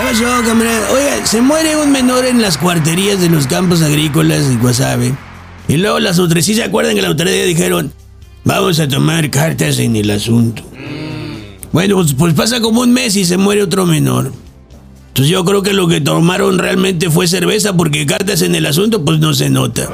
¿Qué 0.00 0.06
pasó, 0.06 0.24
camarada? 0.46 0.92
Oiga, 0.92 1.26
se 1.26 1.42
muere 1.42 1.76
un 1.76 1.92
menor 1.92 2.24
en 2.24 2.40
las 2.40 2.56
cuarterías 2.56 3.20
de 3.20 3.28
los 3.28 3.46
campos 3.46 3.82
agrícolas 3.82 4.44
en 4.46 4.58
Guasave. 4.58 5.14
Y 5.68 5.76
luego 5.76 6.00
las 6.00 6.18
autoridades, 6.18 6.46
¿sí 6.46 6.54
se 6.54 6.62
acuerdan 6.62 6.94
que 6.94 7.02
la 7.02 7.08
autoridad 7.08 7.44
dijeron, 7.44 7.92
vamos 8.42 8.80
a 8.80 8.88
tomar 8.88 9.28
cartas 9.28 9.78
en 9.78 9.96
el 9.96 10.10
asunto? 10.10 10.62
Bueno, 11.70 11.96
pues, 11.96 12.14
pues 12.14 12.32
pasa 12.32 12.62
como 12.62 12.80
un 12.80 12.94
mes 12.94 13.14
y 13.16 13.26
se 13.26 13.36
muere 13.36 13.62
otro 13.62 13.84
menor. 13.84 14.32
Entonces 15.08 15.30
yo 15.30 15.44
creo 15.44 15.62
que 15.62 15.74
lo 15.74 15.86
que 15.86 16.00
tomaron 16.00 16.58
realmente 16.58 17.10
fue 17.10 17.28
cerveza 17.28 17.76
porque 17.76 18.06
cartas 18.06 18.40
en 18.40 18.54
el 18.54 18.64
asunto 18.64 19.04
pues 19.04 19.18
no 19.18 19.34
se 19.34 19.50
nota. 19.50 19.86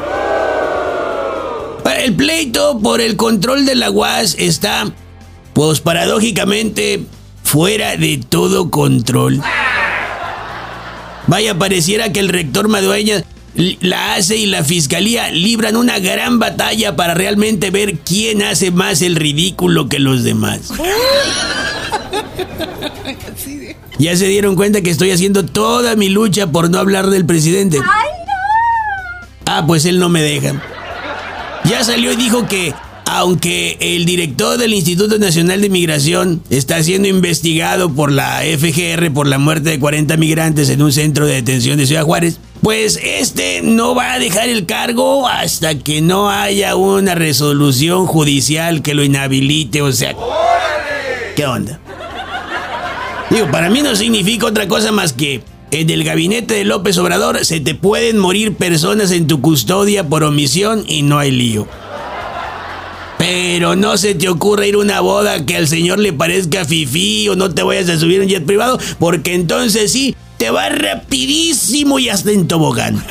El 1.99 2.15
pleito 2.15 2.79
por 2.79 3.01
el 3.01 3.17
control 3.17 3.67
de 3.67 3.75
la 3.75 3.91
UAS 3.91 4.37
está, 4.39 4.89
pues 5.53 5.81
paradójicamente, 5.81 7.05
fuera 7.43 7.97
de 7.97 8.21
todo 8.29 8.71
control. 8.71 9.43
Vaya, 11.27 11.59
pareciera 11.59 12.13
que 12.13 12.21
el 12.21 12.29
rector 12.29 12.69
Madueña 12.69 13.25
la 13.81 14.15
hace 14.15 14.37
y 14.37 14.47
la 14.47 14.63
fiscalía 14.63 15.31
libran 15.31 15.77
una 15.77 15.99
gran 15.99 16.39
batalla 16.39 16.95
para 16.95 17.15
realmente 17.15 17.71
ver 17.71 17.99
quién 17.99 18.43
hace 18.43 18.71
más 18.71 19.03
el 19.03 19.17
ridículo 19.17 19.89
que 19.89 19.99
los 19.99 20.25
demás. 20.25 20.73
Ya 23.99 24.15
se 24.15 24.27
dieron 24.27 24.57
cuenta 24.57 24.83
que 24.83 24.91
estoy 24.91 25.11
haciendo 25.11 25.47
toda 25.47 25.97
mi 25.97 26.11
lucha 26.11 26.49
por 26.49 26.69
no 26.69 26.79
hablar 26.79 27.07
del 27.09 27.25
presidente. 27.25 27.81
Ah, 29.47 29.65
pues 29.67 29.87
él 29.87 29.99
no 29.99 30.11
me 30.11 30.21
deja. 30.21 30.61
Ya 31.65 31.83
salió 31.83 32.13
y 32.13 32.17
dijo 32.17 32.47
que 32.47 32.75
aunque 33.07 33.77
el 33.81 34.05
director 34.05 34.59
del 34.59 34.75
Instituto 34.75 35.19
Nacional 35.19 35.61
de 35.61 35.71
Migración 35.71 36.43
está 36.51 36.83
siendo 36.83 37.09
investigado 37.09 37.93
por 37.93 38.11
la 38.11 38.41
FGR 38.41 39.13
por 39.13 39.29
la 39.29 39.39
muerte 39.39 39.71
de 39.71 39.79
40 39.81 40.17
migrantes 40.17 40.69
en 40.69 40.83
un 40.83 40.93
centro 40.93 41.25
de 41.25 41.35
detención 41.35 41.79
de 41.79 41.87
Ciudad 41.87 42.03
Juárez, 42.03 42.41
pues 42.63 42.99
este 43.03 43.63
no 43.63 43.95
va 43.95 44.15
a 44.15 44.19
dejar 44.19 44.49
el 44.49 44.67
cargo 44.67 45.29
hasta 45.29 45.79
que 45.79 46.01
no 46.01 46.31
haya 46.31 46.75
una 46.75 47.15
resolución 47.15 48.07
judicial 48.07 48.83
que 48.83 48.95
lo 48.95 49.05
inhabilite, 49.05 49.83
o 49.83 49.93
sea... 49.93 50.15
¿Qué 51.37 51.47
onda? 51.47 51.79
Digo, 53.31 53.51
para 53.51 53.71
mí 53.71 53.83
no 53.83 53.95
significa 53.95 54.47
otra 54.47 54.67
cosa 54.67 54.91
más 54.91 55.13
que 55.13 55.43
en 55.71 55.91
el 55.91 56.03
gabinete 56.03 56.55
de 56.55 56.65
López 56.65 56.99
Obrador 56.99 57.45
se 57.45 57.61
te 57.61 57.75
pueden 57.75 58.19
morir 58.19 58.55
personas 58.55 59.11
en 59.13 59.27
tu 59.27 59.41
custodia 59.41 60.09
por 60.09 60.25
omisión 60.25 60.85
y 60.89 61.03
no 61.03 61.19
hay 61.19 61.31
lío. 61.31 61.69
Pero 63.29 63.75
no 63.75 63.97
se 63.97 64.15
te 64.15 64.29
ocurra 64.29 64.67
ir 64.67 64.77
a 64.77 64.79
una 64.79 65.01
boda 65.01 65.45
que 65.45 65.57
al 65.57 65.67
señor 65.67 65.99
le 65.99 66.13
parezca 66.13 66.65
fifí 66.65 67.29
o 67.29 67.35
no 67.35 67.53
te 67.53 67.65
vayas 67.65 67.89
a 67.89 67.99
subir 67.99 68.21
un 68.21 68.29
jet 68.29 68.47
privado, 68.47 68.79
porque 69.01 69.35
entonces 69.35 69.91
sí, 69.91 70.15
te 70.39 70.51
va 70.51 70.69
rapidísimo 70.69 71.99
y 71.99 72.09
hasta 72.09 72.31
en 72.31 72.47
tobogán. 72.47 73.05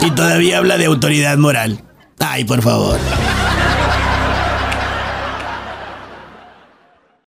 Y 0.00 0.12
todavía 0.12 0.58
habla 0.58 0.78
de 0.78 0.84
autoridad 0.84 1.36
moral. 1.38 1.82
Ay, 2.20 2.44
por 2.44 2.62
favor. 2.62 3.00